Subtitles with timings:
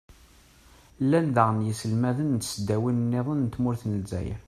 [1.03, 4.39] llan daɣen yiselmaden n tesdawin-nniḍen n tmurt n lezzayer.